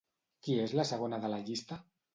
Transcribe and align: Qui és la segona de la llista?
Qui 0.47 0.55
és 0.63 0.73
la 0.81 0.87
segona 0.93 1.23
de 1.27 1.33
la 1.37 1.41
llista? 1.49 1.83